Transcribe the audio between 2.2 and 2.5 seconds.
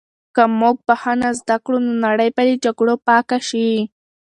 به